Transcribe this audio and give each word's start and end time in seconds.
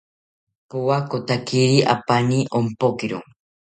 Powakotakiri 0.69 1.71
apani 1.95 2.39
ompokiro 2.57 3.19